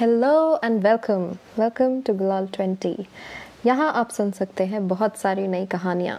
[0.00, 1.22] Hello and welcome
[1.58, 3.06] welcome to Gulal twenty
[3.66, 6.16] यहाँ आप सुन सकते हैं बहुत सारी नई कहानियाँ।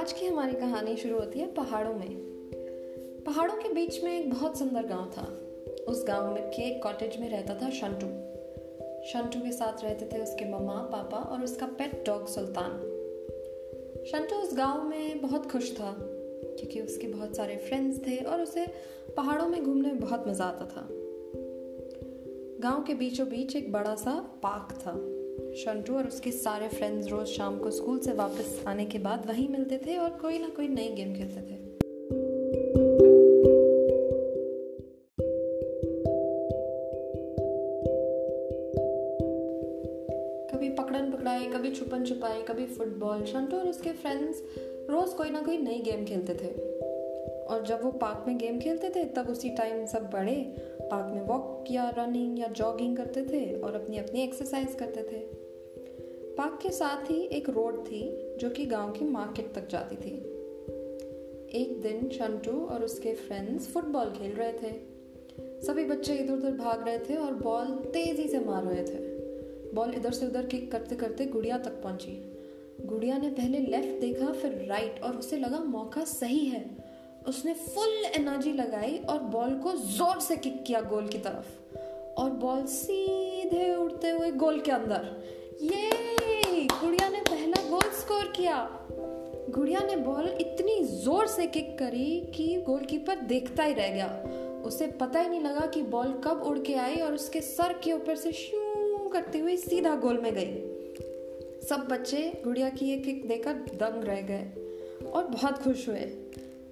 [0.00, 2.16] आज की हमारी कहानी शुरू होती है पहाड़ों में।
[3.26, 5.40] पहाड़ों के बीच में एक बहुत सुंदर गाँव था।
[5.92, 8.06] उस गाँव में के कॉटेज में रहता था शंटू।
[9.08, 12.70] शंटू के साथ रहते थे उसके मम्मा, पापा और उसका पेट डॉग सुल्तान।
[14.06, 16.16] शंटू उस गाँव में बहुत खुश था।
[16.58, 18.66] क्योंकि उसके बहुत सारे फ्रेंड्स थे और उसे
[19.16, 20.88] पहाड़ों में घूमने में बहुत मज़ा आता था।
[22.60, 24.92] गाँव के बीचों बीच एक बड़ा सा पार्क था।
[25.54, 29.48] शंटू और उसके सारे फ्रेंड्स रोज शाम को स्कूल से वापस आने के बाद वहीं
[29.48, 31.60] मिलते थे और कोई ना कोई नई गेम खेलते थे।
[40.50, 44.42] कभी पकड़न पकड़ाई कभी छुपन छुपाई कभी फुटबॉल शंटू और उसके फ्रेंड्स
[44.90, 46.70] रोज कोई ना कोई नई गेम खेलते थे।
[47.44, 51.22] और जब वो पार्क में गेम खेलते थे, तब उसी टाइम सब बड़े पार्क में
[51.22, 55.40] वॉक या रनिंग या जॉगिंग करते थे और अपनी अपनी एक्सरसाइज करते थे।
[56.34, 60.30] पार्क के साथ ही एक रोड थी, जो कि गाँव की मार्केट तक जाती थी।
[61.62, 64.72] एक दिन शंटू और उसके फ्रेंड्स फुटबॉल खेल रहे थे।
[65.66, 68.98] सभी बच्चे इधर उधर भाग रहे थे और बॉल तेज़ी से मार रहे थे।
[69.74, 72.29] बॉल इधर से उधर किक करते करते गुड़िया तक पहुँची।
[72.86, 76.64] गुड़िया ने पहले लेफ़्ट देखा, फिर राइट और उसे लगा मौका सही है।
[77.28, 81.74] उसने फुल एनर्जी लगाई और बॉल को ज़ोर से किक किया गोल की तरफ़।
[82.18, 85.22] और बॉल सीधे उड़ते हुए गोल के अंदर।
[85.62, 85.90] ये
[86.64, 88.68] गुड़िया ने पहला गोल स्कोर किया।
[89.50, 94.08] गुड़िया ने बॉल इतनी ज़ोर से किक करी कि गोलकीपर देखता ही रह गया।
[94.64, 97.92] उसे पता ही नहीं लगा कि बॉल कब उड़ के आई और उसके सर के
[97.92, 100.69] ऊपर से शू करती हुई सीधा गोल में गई।
[101.70, 104.44] सब बच्चे गुड़िया की ये किक देकर दंग रह गए
[105.10, 106.00] और बहुत खुश हुए।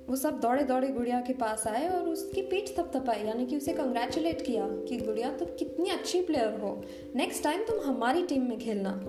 [0.08, 3.72] वो सब दौड़े दौड़े गुड़िया के पास आए और उसकी पीठ थपथपाई यानी कि उसे
[3.72, 6.84] कंग्रेचुलेट किया कि गुड़िया तुम कितनी अच्छी प्लेयर हो।
[7.16, 9.02] नेक्स्ट टाइम तुम हमारी टीम में खेलना।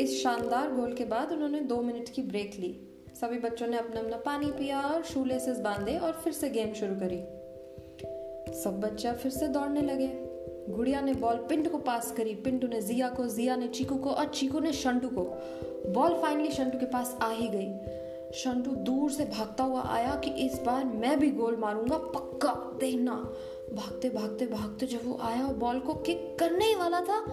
[0.00, 2.88] इस शानदार गोल के बाद उन्होंने दो मिनट की ब्रेक ली।
[3.20, 6.72] सभी बच्चों ने अपना अपना पानी पिया और शू लेसेस बांधे और फिर से गेम
[6.72, 7.22] शुरू करी।
[8.62, 10.29] सब बच्चा फिर से दौड़ने लगे।
[10.70, 14.10] गुड़िया ने बॉल पिंटू को पास करी। पिंटू ने जिया को, जिया ने चीकू को
[14.10, 15.22] और चीकू ने शंटू को।
[15.92, 17.68] बॉल फाइनली शंटू के पास आ ही गई।
[18.34, 23.12] शंटू दूर से भागता हुआ आया कि इस बार मैं भी गोल मारूँगा, पक्का देखना।
[23.72, 27.24] भागते भागते भागते जब वो आया और बॉल को किक करने ही वाला था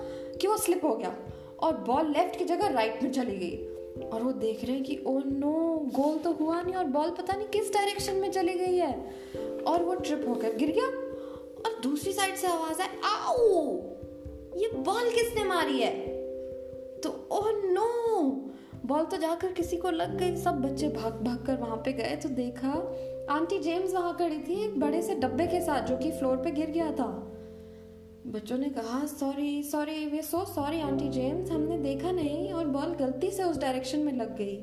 [0.41, 1.15] कि वो स्लिप हो गया
[1.59, 3.57] और बॉल लेफ़्ट की जगह राइट में चली गई।
[4.07, 7.33] और वो देख रहे हैं कि ओ नो गोल तो हुआ नहीं और बॉल पता
[7.33, 8.93] नहीं किस डायरेक्शन में चली गई है।
[9.67, 11.06] और वो ट्रिप होकर गिर गया?
[11.65, 13.75] और दूसरी साइड से आवाज़ है आओ!
[14.57, 16.07] ये बॉल किसने मारी है?
[16.99, 17.97] तो ओह, नो!
[18.85, 22.15] बॉल तो जाकर किसी को लग गई। सब बच्चे भाग भाग कर वहाँ पे गए
[22.15, 22.95] तो देखा,
[23.29, 26.51] आंटी जेम्स वहाँ खड़ी थी एक बड़े से डब्बे के साथ, जो कि फ्लोर पे
[26.51, 27.33] गिर गया था।
[28.27, 31.51] बच्चों ने कहा, sorry sorry, we so sorry, aunty James.
[31.51, 34.57] हमने देखा नहीं और बॉल गलती से उस डायरेक्शन में लग गई।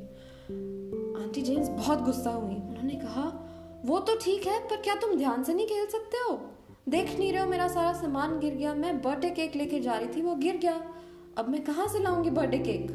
[1.22, 3.50] आंटी जेम्स बहुत गुस्सा हुई। उन्होंने कहा,
[3.84, 6.53] वो तो ठीक है, पर क्या तुम ध्यान से नहीं खेल सकते हो?
[6.88, 10.08] देख नहीं रहे हो, मेरा सारा सामान गिर गया, मैं बर्थडे केक लेके जा रही
[10.08, 10.84] थी, वो गिर गया।
[11.36, 12.90] अब मैं कहाँ से लाऊँगी birthday cake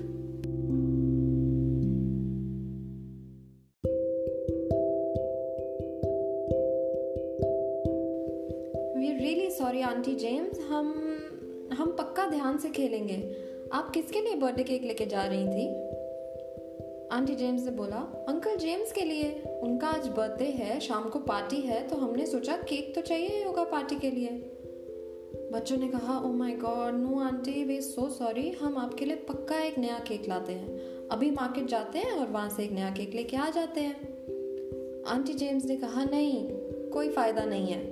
[8.97, 10.93] we really sorry aunty James हम
[11.73, 13.35] हम पक्का ध्यान से खेलेंगे।
[13.73, 15.78] आप किसके लिए बर्थडे केक लेके जा रही थी?
[17.11, 17.97] आंटी जेम्स ने बोला,
[18.29, 22.55] अंकल जेम्स के लिए उनका आज बर्थडे है, शाम को पार्टी है तो हमने सोचा
[22.55, 24.29] केक तो चाहिए ही होगा पार्टी के लिए.
[25.53, 29.59] बच्चों ने कहा ओ my god no aunty we so sorry हम आपके लिए पक्का
[29.59, 33.15] एक नया केक लाते हैं। अभी मार्केट जाते हैं और वहाँ से एक नया केक
[33.15, 33.95] लेके आ जाते हैं.
[35.07, 36.49] आंटी जेम्स ने कहा, नहीं,
[36.89, 37.83] कोई फ़ायदा नहीं है।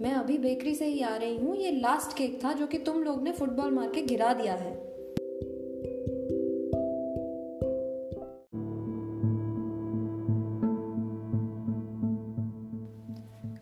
[0.00, 3.02] मैं अभी बेकरी से ही आ रही हूँ। ये लास्ट केक था जो कि तुम
[3.02, 4.87] लोग ने फुटबॉल मार के गिरा दिया है।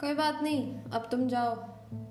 [0.01, 1.51] कोई बात नहीं, अब तुम जाओ।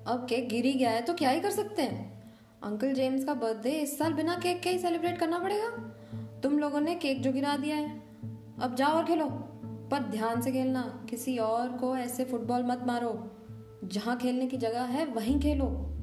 [0.08, 2.34] अब केक गिर गया है तो क्या ही कर सकते हैं?
[2.64, 5.70] अंकल जेम्स का बर्थडे इस साल बिना केक के ही सेलिब्रेट करना पड़ेगा।
[6.44, 8.04] तुम लोगों ने केक जो गिरा दिया है।
[8.62, 9.26] अब जाओ और खेलो।
[9.92, 13.32] पर ध्यान से खेलना, किसी और को ऐसे फुटबॉल मत मारो।
[13.84, 15.95] जहाँ खेलने की जगह है, वहीं खेलो।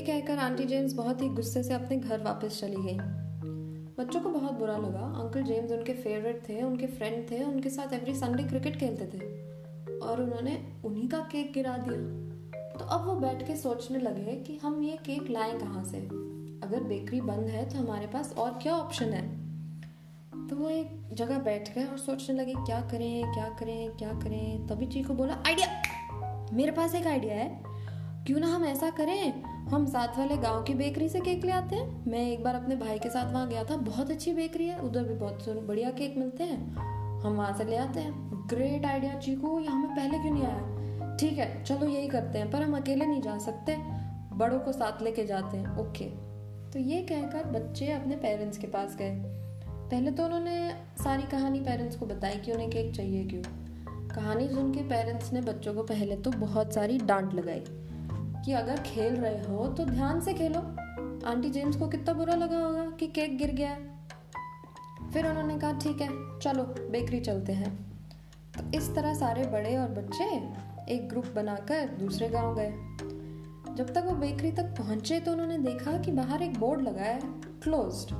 [0.00, 2.98] कहकर आंटी जेम्स बहुत ही गुस्से से अपने घर वापस चली गई।
[3.98, 7.92] बच्चों को बहुत बुरा लगा। अंकल जेम्स उनके फेवरेट थे, उनके फ्रेंड थे, उनके साथ
[7.92, 9.50] एवरी संडे क्रिकेट खेलते थे।
[9.98, 12.30] और उन्होंने उन्हीं का केक गिरा दिया।
[12.78, 15.98] तो अब वो बैठ के सोचने लगे कि हम ये केक लाएँ कहाँ से?
[16.66, 19.40] अगर बेकरी बंद है तो हमारे पास और क्या ऑप्शन है?
[20.48, 24.66] तो वो एक जगह बैठ गए और सोचने लगे, क्या करें क्या करें क्या करें?
[24.66, 25.82] तभी चीकू बोला आइडिया
[26.52, 27.62] मेरे पास एक आइडिया है।
[28.24, 29.42] क्यों ना हम ऐसा करें?
[29.70, 32.76] हम साथ वाले गाँव की बेकरी से केक ले आते हैं। मैं एक बार अपने
[32.76, 36.16] भाई के साथ वहाँ गया था। बहुत अच्छी बेकरी है। उधर भी बहुत बढ़िया केक
[36.18, 36.74] मिलते हैं।
[37.20, 38.12] हम वहाँ से ले आते हैं।
[38.48, 39.58] Great idea Chiku.
[39.60, 41.16] ये हमें पहले क्यों नहीं आया?
[41.16, 43.76] ठीक है, चलो यही करते हैं। पर हम अकेले नहीं जा सकते।
[44.36, 46.04] बड़ों को साथ लेके जाते हैं। ओके
[46.70, 49.10] तो ये कहकर बच्चे अपने पेरेंट्स के पास गए।
[49.90, 50.70] पहले तो उन्होंने
[51.04, 53.42] सारी कहानी पेरेंट्स को बताई कि उन्हें केक चाहिए क्यों।
[54.08, 57.64] कहानी सुन के पेरेंट्स ने बच्चों को पहले तो बहुत सारी डांट लगाई।
[58.50, 60.60] कि अगर खेल रहे हो तो ध्यान से खेलो।
[61.26, 63.74] आंटी जेम्स को कितना बुरा लगा होगा कि केक गिर गया
[65.12, 66.08] फिर उन्होंने कहा, ठीक है,
[66.38, 67.70] चलो, बेकरी चलते हैं।
[68.56, 70.24] तो इस तरह सारे बड़े और बच्चे
[70.94, 72.70] एक ग्रुप बनाकर दूसरे गाँव गए।
[73.74, 77.20] जब तक वो बेकरी तक पहुँचे तो उन्होंने देखा कि बाहर एक बोर्ड लगा है
[77.62, 78.14] क्लोज्ड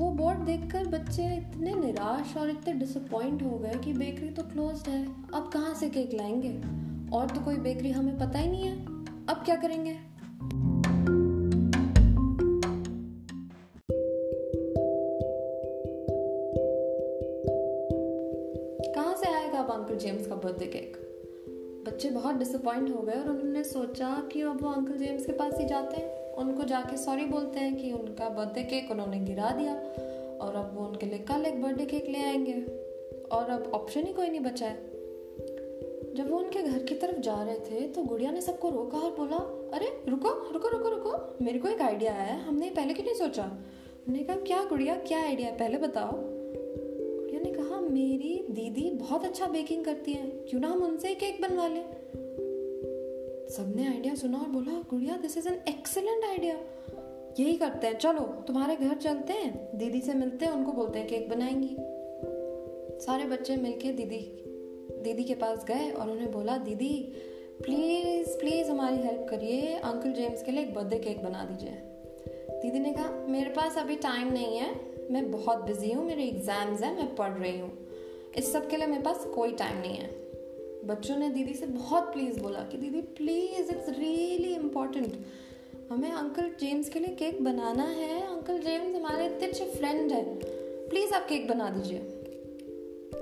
[0.00, 4.88] वो बोर्ड देखकर बच्चे इतने निराश और इतने डिसअपॉइंट हो गए कि बेकरी तो क्लोज्ड
[4.88, 5.04] है,
[5.34, 6.87] अब कहाँ से केक लाएँगे?
[7.12, 8.84] और तो कोई बेकरी हमें पता ही नहीं है।
[9.26, 9.96] अब क्या करेंगे?
[18.94, 20.96] कहाँ से आएगा अब अंकल जेम्स का बर्थडे केक
[21.86, 25.58] बच्चे बहुत डिसअपॉइंट हो गए और उन्होंने सोचा कि अब वो अंकल जेम्स के पास
[25.58, 29.74] ही जाते हैं। उनको जाके सॉरी बोलते हैं कि उनका बर्थडे केक उन्होंने गिरा दिया
[30.40, 32.52] और अब वो उनके लिए कल एक बर्थडे केक ले आएँगे।
[33.32, 34.97] और अब ऑप्शन ही कोई नहीं बचा है।
[36.18, 39.10] जब वो उनके घर की तरफ़ जा रहे थे तो गुड़िया ने सबको रोका और
[39.10, 39.36] बोला,
[39.74, 43.14] अरे, रुको रुको रुको रुको, मेरे को एक आइडिया आया है, हमने पहले क्यों नहीं
[43.14, 43.58] सोचा?
[44.08, 49.24] मैंने कहा, क्या गुड़िया, क्या आइडिया है, पहले बताओ। गुड़िया ने कहा, मेरी दीदी बहुत
[49.24, 51.84] अच्छा बेकिंग करती है, क्यों ना हम उनसे केक बनवा लें?
[53.48, 56.54] सबने आइडिया सुना और बोला, Gudiya this is an excellent idea
[57.40, 61.08] यही करते हैं, चलो, तुम्हारे घर चलते हैं, दीदी से मिलते हैं, उनको बोलते हैं,
[61.08, 61.76] केक बनाएँगी.
[63.00, 64.44] सारे बच्चे मिलके दीदी
[64.90, 67.12] दीदी के पास गए और उन्हें बोला, दीदी
[67.62, 71.72] प्लीज़ प्लीज़ हमारी हेल्प करिए। अंकल जेम्स के लिए एक बर्थडे केक बना दीजिए।
[72.62, 74.80] दीदी ने कहा, मेरे पास अभी टाइम नहीं है।
[75.10, 77.86] मैं बहुत बिज़ी हूँ। मेरे एग्ज़ाम्स हैं। मैं पढ़ रही हूँ।
[78.36, 80.10] इस सब के लिए मेरे पास कोई टाइम नहीं है।
[80.84, 85.26] बच्चों ने दीदी से बहुत प्लीज़ बोला कि, दीदी प्लीज़ इट्स रियली इम्पोर्टेंट
[85.90, 90.38] हमें अंकल जेम्स के लिए केक बनाना है। अंकल जेम्स हमारे इतने अच्छे फ्रेंड हैं।
[90.88, 92.17] प्लीज़ आप केक बना दीजिए।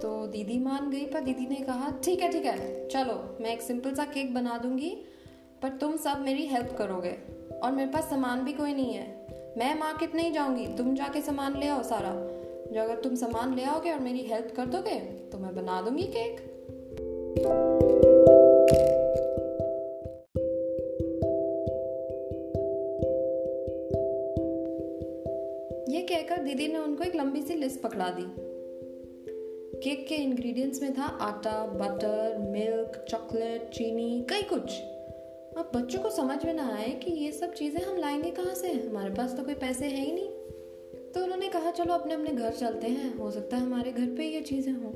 [0.03, 3.63] तो दीदी मान गई, पर दीदी ने कहा, ठीक है ठीक है, चलो, मैं एक
[3.63, 4.91] सिंपल सा केक बना दूँगी,
[5.63, 7.17] पर तुम सब मेरी हेल्प करोगे,
[7.63, 9.27] और मेरे पास सामान भी कोई नहीं है।
[9.59, 12.15] मैं मार्केट नहीं जाऊँगी, तुम जाके सामान ले आओ सारा।
[12.67, 14.99] जो अगर तुम सामान ले आओगे और मेरी हेल्प कर दोगे
[15.33, 16.41] तो मैं बना दूँगी केक।
[25.89, 28.46] ये कहकर दीदी ने उनको एक लंबी सी लिस्ट पकड़ा दी।
[29.87, 34.81] केक के इंग्रेडिएंट्स में था आटा बटर मिल्क चॉकलेट चीनी, कई कुछ।
[35.59, 38.69] अब बच्चों को समझ में ना आए कि ये सब चीज़ें हम लाएँगे कहाँ से?
[38.69, 40.29] हमारे पास तो कोई पैसे है ही नहीं।
[41.13, 44.25] तो उन्होंने कहा, चलो अपने अपने घर चलते हैं। हो सकता है हमारे घर पे
[44.25, 44.93] ये चीज़ें हों।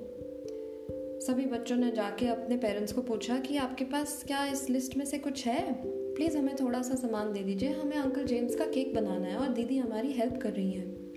[1.20, 5.04] सभी बच्चों ने जाके अपने पेरेंट्स को पूछा कि आपके पास क्या इस लिस्ट में
[5.04, 5.74] से कुछ है?
[6.14, 9.48] प्लीज़ हमें थोड़ा सा सामान दे दीजिए। हमें अंकल जेम्स का केक बनाना है और
[9.48, 11.12] दीदी हमारी हेल्प कर रही हैं।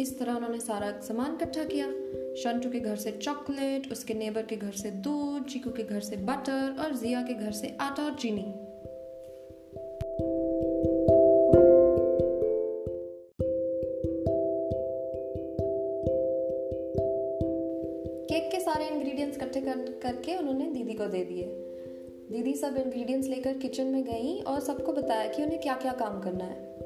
[0.00, 1.86] इस तरह उन्होंने सारा सामान इकट्ठा किया।
[2.36, 6.16] शंटू के घर से चॉकलेट, उसके नेबर के घर से दूध, चीकू के घर से
[6.16, 8.42] बटर और जिया के घर से आटा और चीनी।
[18.26, 21.44] केक के सारे इंग्रेडिएंट्स इकट्ठे कर, करके उन्होंने दीदी को दे दिए।
[22.30, 26.20] दीदी सब इंग्रेडिएंट्स लेकर किचन में गई और सबको बताया कि उन्हें क्या क्या काम
[26.20, 26.76] करना है।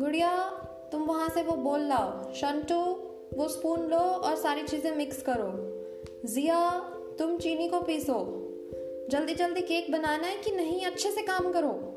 [0.00, 0.48] गुड़िया,
[0.92, 2.99] तुम वहाँ से वो बोल लाओ। शंटू
[3.34, 5.70] वो स्पून लो और सारी चीज़ें मिक्स करो।
[6.28, 6.80] जिया,
[7.18, 8.36] तुम चीनी को पीसो।
[9.10, 11.96] जल्दी जल्दी केक बनाना है कि नहीं, अच्छे से काम करो।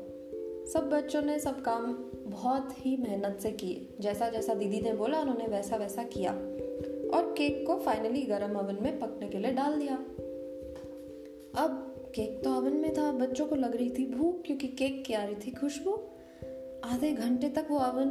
[0.72, 5.20] सब बच्चों ने सब काम बहुत ही मेहनत से किए। जैसा जैसा दीदी ने बोला,
[5.20, 6.32] उन्होंने वैसा वैसा किया।
[7.14, 9.94] और केक को फाइनली गर्म ओवन में पकने के लिए डाल दिया।
[11.64, 15.14] अब केक तो ओवन में था, बच्चों को लग रही थी भूख, क्योंकि केक की
[15.14, 16.00] आ रही थी खुशबू।
[16.84, 18.08] आधे घंटे तक वो अवन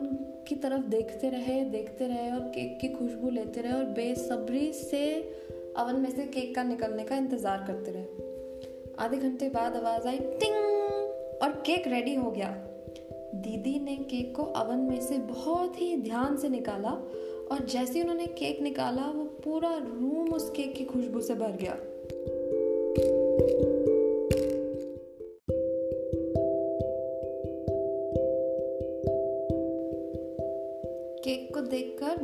[0.47, 5.15] की तरफ़ देखते रहे देखते रहे और केक की खुशबू लेते रहे और बेसब्री से
[5.77, 8.03] अवन में से केक का निकलने का इंतज़ार करते रहे।
[8.99, 10.55] आधे घंटे बाद आवाज़ आई, टिंग!
[11.41, 12.49] और केक रेडी हो गया।
[13.35, 16.89] दीदी ने केक को अवन में से बहुत ही ध्यान से निकाला
[17.51, 21.77] और जैसे उन्होंने केक निकाला, वो पूरा रूम उस केक की खुशबू से भर गया।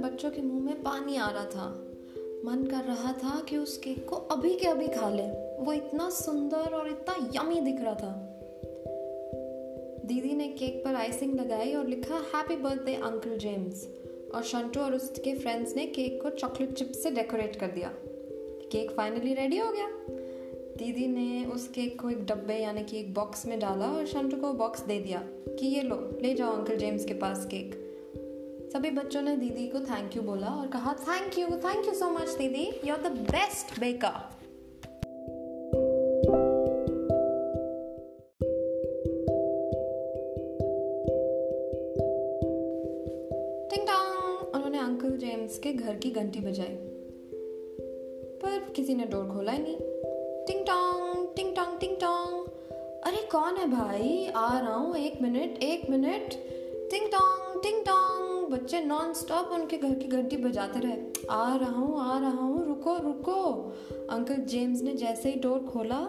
[0.02, 1.86] बच्चों के मुँह में पानी आ रहा था।
[2.46, 5.24] मन कर रहा था कि उस केक को अभी के अभी खा ले।
[5.66, 8.26] वो इतना सुंदर और इतना यमी दिख रहा था।
[10.06, 13.90] दीदी ने केक पर आइसिंग लगाई और लिखा हैप्पी बर्थडे अंकल जेम्स
[14.36, 17.94] और शंटू और उसके फ्रेंड्स ने केक को चॉकलेट चिप से डेकोरेट कर दिया।
[18.72, 19.88] केक फाइनली रेडी हो गया।
[20.78, 24.38] दीदी ने उस केक को एक डब्बे यानी कि एक बॉक्स में डाला और शंटू
[24.38, 27.89] को बॉक्स दे दिया कि, ये लो, ले जाओ अंकल जेम्स के पास केक।
[28.74, 32.10] सभी बच्चों ने दीदी को थैंक यू बोला और कहा thank you thank you so
[32.10, 32.88] much दीदी.
[32.88, 34.40] You are the best baker
[44.56, 46.76] उन्होंने अंकल जेम्स के घर की घंटी बजाई।
[48.42, 49.78] पर किसी ने डोर खोला ही नहीं।
[50.46, 52.46] टिंग टोंग टिंग टोंग टिंग टोंग
[53.04, 54.32] अरे, कौन है भाई?
[54.36, 56.34] आ रहा हूँ, एक मिनट एक मिनट।
[56.92, 61.72] टिंग टोंग टिंग टोंग बच्चे नॉन स्टॉप उनके घर की घंटी बजाते रहे। आ रहा
[61.72, 63.42] हूँ, आ रहा हूँ, रुको रुको।
[64.12, 66.00] अंकल जेम्स ने जैसे ही डोर खोला,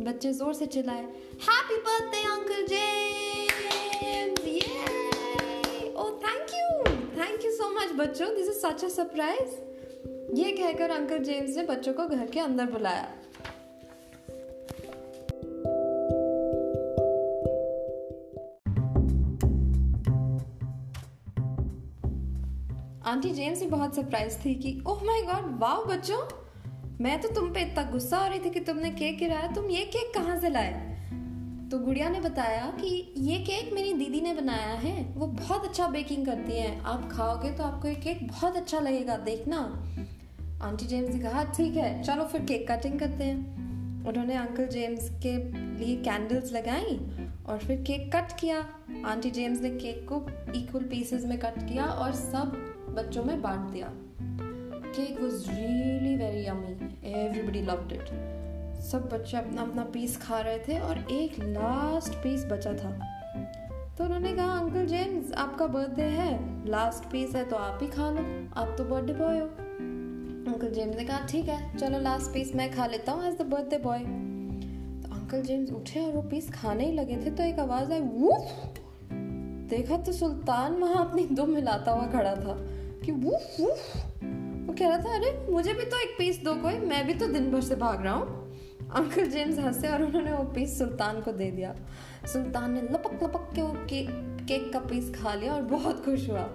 [0.00, 1.02] बच्चे ज़ोर से चिल्लाए
[1.42, 6.66] हैप्पी बर्थडे अंकल जेम्स ये ओ thank you
[7.16, 9.52] thank you so much बच्चों। This is such a surprise
[10.34, 13.08] ये कहकर अंकल जेम्स ने बच्चों को घर के अंदर बुलाया।
[23.08, 26.28] आंटी जेम्स भी बहुत सरप्राइज़ थी कि ओह माय गॉड वाह बच्चों,
[27.00, 29.84] मैं तो तुम पे इतना गुस्सा हो रही थी कि तुमने केक गिराया, तुम ये
[29.84, 30.72] केक कहाँ से लाए?
[31.70, 35.86] तो गुड़िया ने बताया कि, ये केक मेरी दीदी ने बनाया है, वो बहुत अच्छा
[35.86, 39.58] बेकिंग करती है। आप खाओगे तो आपको ये केक बहुत अच्छा लगेगा, देखना।
[40.62, 43.58] आंटी जेम्स ने कहा, ठीक है, चलो फिर केक कटिंग करते हैं।
[44.04, 47.00] उन्होंने अंकल जेम्स के लिए कैंडल्स लगाई
[47.46, 48.66] और फिर केक कट किया।
[49.06, 52.67] आंटी जेम्स ने केक को इक्वल पीसेस में कट किया और सब
[52.98, 53.88] बच्चों में बांट दिया।
[54.88, 56.72] Cake was really very yummy
[57.12, 58.08] everybody loved it
[58.82, 62.90] सब बच्चे अपना अपना पीस खा रहे थे और एक लास्ट पीस बचा था।
[63.98, 68.10] तो उन्होंने कहा अंकल जेम्स आपका बर्थडे है। लास्ट पीस है तो आप ही खा
[68.10, 68.22] लो।
[68.56, 69.46] आप तो बर्थडे बॉय हो.
[70.48, 73.46] अंकल जेम्स ने कहा, ठीक है, चलो लास्ट पीस मैं खा लेता हूँ एज द
[73.46, 77.58] बर्थडे बॉय तो अंकल जेम्स उठे और वो पीस खाने ही लगे थे तो एक
[77.58, 78.52] आवाज़ आई, वूफ!
[79.70, 82.56] देखा तो सुल्तान वहाँ अपनी दुम हिलाता हुआ खड़ा था।
[83.04, 83.96] कि वूफ वूफ।
[84.66, 87.26] वो कह रहा था अरे मुझे भी तो एक पीस दो कोई मैं भी तो
[87.26, 88.36] दिन भर से भाग रहा हूँ।
[88.90, 91.74] अंकल जेम्स हंसे और उन्होंने वो पीस सुल्तान को दे दिया।
[92.26, 94.06] सुल्तान ने लपक लपक के वो के,
[94.44, 96.48] केक का पीस खा लिया और बहुत खुश हुआ।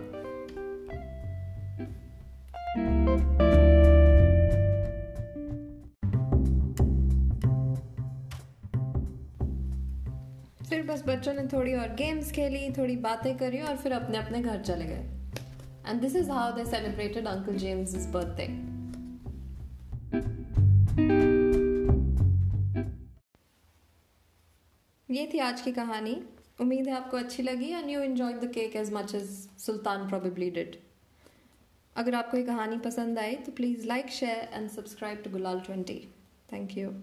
[10.70, 14.42] फिर बस बच्चों ने थोड़ी और गेम्स खेली थोड़ी बातें करी और फिर अपने अपने
[14.42, 15.23] घर चले गए।
[15.86, 18.48] And this is how they celebrated Uncle James's birthday.
[25.10, 26.16] ये थी आज की कहानी।
[26.62, 30.50] उम्मीद है आपको अच्छी लगी and you enjoy the cake as much as Sultan probably
[30.52, 30.76] did
[31.96, 36.00] अगर आपको ये कहानी पसंद आई तो please like share and subscribe to Gulal twenty
[36.52, 36.94] thank you